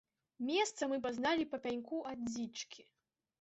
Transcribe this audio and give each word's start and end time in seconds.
Месца 0.45 0.87
мы 0.93 0.97
пазналі 1.03 1.45
па 1.51 1.59
пяньку 1.67 2.01
ад 2.13 2.19
дзічкі. 2.31 2.81